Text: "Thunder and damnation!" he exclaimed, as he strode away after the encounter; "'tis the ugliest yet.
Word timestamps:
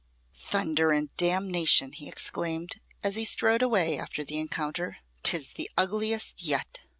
"Thunder 0.33 0.91
and 0.91 1.15
damnation!" 1.15 1.91
he 1.91 2.09
exclaimed, 2.09 2.81
as 3.03 3.15
he 3.17 3.23
strode 3.23 3.61
away 3.61 3.99
after 3.99 4.23
the 4.23 4.39
encounter; 4.39 4.97
"'tis 5.21 5.53
the 5.53 5.69
ugliest 5.77 6.41
yet. 6.41 6.79